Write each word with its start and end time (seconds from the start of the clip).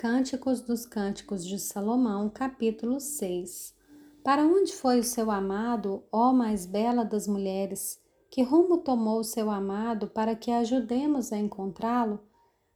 Cânticos 0.00 0.62
dos 0.62 0.86
Cânticos 0.86 1.46
de 1.46 1.58
Salomão, 1.58 2.30
capítulo 2.30 2.98
6 2.98 3.74
Para 4.24 4.46
onde 4.46 4.72
foi 4.72 4.98
o 4.98 5.04
seu 5.04 5.30
amado, 5.30 6.02
ó 6.10 6.32
mais 6.32 6.64
bela 6.64 7.04
das 7.04 7.28
mulheres? 7.28 8.00
Que 8.30 8.40
rumo 8.40 8.78
tomou 8.78 9.20
o 9.20 9.24
seu 9.24 9.50
amado 9.50 10.08
para 10.08 10.34
que 10.34 10.50
ajudemos 10.50 11.34
a 11.34 11.36
encontrá-lo? 11.36 12.18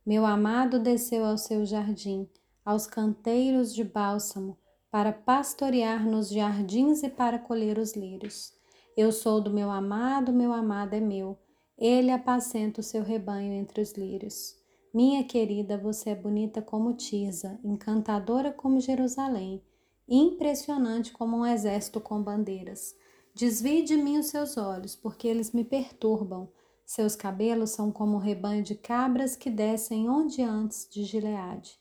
Meu 0.05 0.27
amado 0.27 0.79
desceu 0.79 1.25
ao 1.25 1.39
seu 1.39 1.65
jardim, 1.65 2.29
aos 2.63 2.87
canteiros 2.87 3.75
de 3.75 3.85
bálsamo, 3.85 4.59
para 4.91 5.11
pastorear 5.11 6.07
nos 6.07 6.29
jardins 6.29 7.03
e 7.03 7.09
para 7.09 7.39
colher 7.39 7.79
os 7.79 7.95
lírios. 7.95 8.53
Eu 8.95 9.11
sou 9.11 9.41
do 9.41 9.49
meu 9.49 9.71
amado, 9.71 10.31
meu 10.31 10.53
amado 10.53 10.93
é 10.93 11.01
meu. 11.01 11.39
Ele 11.79 12.11
apacenta 12.11 12.83
o 12.83 12.85
seu 12.85 13.03
rebanho 13.03 13.55
entre 13.55 13.81
os 13.81 13.95
lírios. 13.95 14.63
Minha 14.95 15.25
querida, 15.25 15.77
você 15.77 16.11
é 16.11 16.15
bonita 16.15 16.63
como 16.63 16.95
Tirza, 16.95 17.59
encantadora 17.65 18.53
como 18.53 18.79
Jerusalém, 18.79 19.61
impressionante 20.07 21.13
como 21.13 21.39
um 21.39 21.45
exército 21.45 22.01
com 22.01 22.23
bandeiras. 22.23 22.95
Desvie 23.35 23.83
de 23.83 23.97
mim 23.97 24.19
os 24.19 24.27
seus 24.27 24.57
olhos, 24.57 24.95
porque 24.95 25.27
eles 25.27 25.51
me 25.51 25.65
perturbam. 25.65 26.49
Seus 26.87 27.17
cabelos 27.17 27.71
são 27.71 27.91
como 27.91 28.15
um 28.15 28.21
rebanho 28.21 28.63
de 28.63 28.77
cabras 28.77 29.35
que 29.35 29.51
descem 29.51 30.09
onde 30.09 30.43
antes 30.43 30.89
de 30.89 31.03
Gileade. 31.03 31.77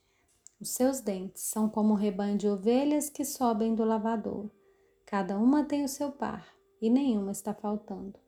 Os 0.60 0.72
seus 0.72 1.00
dentes 1.00 1.44
são 1.44 1.70
como 1.70 1.94
um 1.94 1.98
rebanho 1.98 2.36
de 2.36 2.48
ovelhas 2.48 3.12
que 3.12 3.24
sobem 3.24 3.76
do 3.76 3.84
lavador. 3.84 4.50
Cada 5.06 5.38
uma 5.38 5.64
tem 5.64 5.86
o 5.86 5.88
seu 5.88 6.12
par, 6.12 6.48
e 6.82 6.90
nenhuma 6.90 7.32
está 7.32 7.54
faltando. 7.54 8.20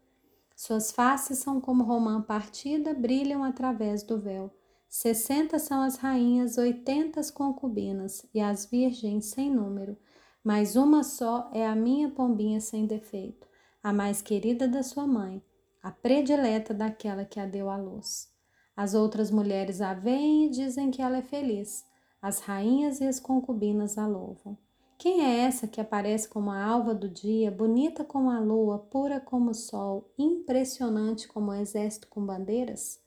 Suas 0.56 0.92
faces 0.92 1.40
são 1.40 1.60
como 1.60 1.84
romã 1.84 2.22
partida, 2.22 2.94
brilham 2.94 3.44
através 3.44 4.04
do 4.04 4.20
véu. 4.20 4.54
Sessenta 4.98 5.60
são 5.60 5.82
as 5.82 5.98
rainhas, 5.98 6.58
oitenta 6.58 7.20
as 7.20 7.30
concubinas 7.30 8.26
e 8.34 8.40
as 8.40 8.66
virgens 8.66 9.26
sem 9.26 9.52
número, 9.52 9.98
mas 10.42 10.78
uma 10.78 11.04
só 11.04 11.52
é 11.54 11.68
a 11.68 11.76
minha 11.76 12.10
pombinha 12.10 12.62
sem 12.62 12.86
defeito, 12.86 13.46
a 13.84 13.92
mais 13.92 14.22
querida 14.22 14.70
da 14.70 14.82
sua 14.82 15.06
mãe, 15.06 15.44
a 15.84 15.92
predileta 15.92 16.74
daquela 16.74 17.26
que 17.26 17.42
a 17.42 17.46
deu 17.46 17.70
à 17.70 17.76
luz. 17.76 18.30
As 18.74 18.94
outras 18.94 19.30
mulheres 19.30 19.82
a 19.82 19.94
veem 19.94 20.46
e 20.46 20.50
dizem 20.50 20.90
que 20.90 21.02
ela 21.02 21.18
é 21.18 21.22
feliz, 21.22 21.84
as 22.22 22.40
rainhas 22.40 23.02
e 23.02 23.04
as 23.06 23.20
concubinas 23.20 23.98
a 23.98 24.08
louvam. 24.08 24.58
Quem 24.98 25.26
é 25.26 25.40
essa 25.40 25.68
que 25.68 25.82
aparece 25.82 26.30
como 26.30 26.52
a 26.52 26.64
alva 26.64 26.96
do 26.96 27.10
dia, 27.10 27.52
bonita 27.52 28.06
como 28.06 28.30
a 28.30 28.40
lua, 28.40 28.80
pura 28.80 29.20
como 29.20 29.52
o 29.52 29.54
sol, 29.54 30.10
impressionante 30.18 31.28
como 31.28 31.52
o 31.52 31.54
exército 31.54 32.08
com 32.08 32.26
bandeiras? 32.26 33.04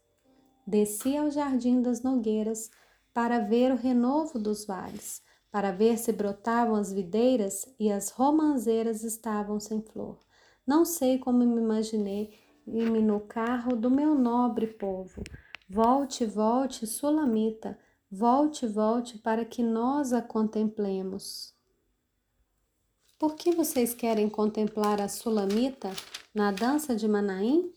Desci 0.69 1.16
ao 1.16 1.30
jardim 1.30 1.80
das 1.80 2.02
nogueiras 2.02 2.70
para 3.14 3.38
ver 3.38 3.72
o 3.72 3.74
renovo 3.74 4.38
dos 4.38 4.66
vales, 4.66 5.22
para 5.50 5.72
ver 5.72 5.97
se 5.97 6.12
brotavam 6.12 6.75
as 6.75 6.92
videiras 6.92 7.66
e 7.80 7.91
as 7.91 8.10
romanzeiras 8.10 9.02
estavam 9.02 9.58
sem 9.58 9.80
flor. 9.80 10.19
Não 10.66 10.84
sei 10.84 11.16
como 11.16 11.38
me 11.38 11.58
imaginei 11.58 12.34
me 12.66 13.00
no 13.00 13.20
carro 13.20 13.75
do 13.75 13.91
meu 13.91 14.14
nobre 14.14 14.66
povo. 14.66 15.22
Volte, 15.66 16.27
volte, 16.27 16.86
Sulamita, 16.86 17.78
volte, 18.12 18.66
volte 18.66 19.16
para 19.16 19.47
que 19.47 19.62
nós 19.62 20.12
a 20.12 20.20
contemplemos. 20.20 21.55
Por 23.19 23.36
que 23.36 23.53
vocês 23.53 23.94
querem 23.94 24.28
contemplar 24.28 25.00
a 25.00 25.08
Sulamita 25.08 25.91
na 26.34 26.53
dança 26.53 26.94
de 26.94 27.08
Manaim? 27.08 27.72